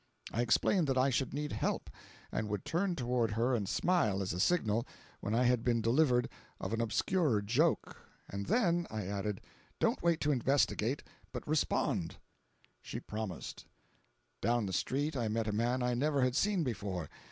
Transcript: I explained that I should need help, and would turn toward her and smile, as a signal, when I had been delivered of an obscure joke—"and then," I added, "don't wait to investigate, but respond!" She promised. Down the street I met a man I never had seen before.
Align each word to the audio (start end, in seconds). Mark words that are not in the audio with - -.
I 0.33 0.41
explained 0.41 0.87
that 0.87 0.97
I 0.97 1.11
should 1.11 1.31
need 1.31 1.51
help, 1.51 1.87
and 2.31 2.49
would 2.49 2.65
turn 2.65 2.95
toward 2.95 3.33
her 3.33 3.53
and 3.53 3.69
smile, 3.69 4.23
as 4.23 4.33
a 4.33 4.39
signal, 4.39 4.83
when 5.19 5.35
I 5.35 5.43
had 5.43 5.63
been 5.63 5.79
delivered 5.79 6.27
of 6.59 6.73
an 6.73 6.81
obscure 6.81 7.39
joke—"and 7.39 8.47
then," 8.47 8.87
I 8.89 9.05
added, 9.05 9.41
"don't 9.79 10.01
wait 10.01 10.19
to 10.21 10.31
investigate, 10.31 11.03
but 11.31 11.47
respond!" 11.47 12.15
She 12.81 12.99
promised. 12.99 13.67
Down 14.41 14.65
the 14.65 14.73
street 14.73 15.15
I 15.15 15.27
met 15.27 15.45
a 15.47 15.51
man 15.53 15.83
I 15.83 15.93
never 15.93 16.23
had 16.23 16.35
seen 16.35 16.63
before. 16.63 17.07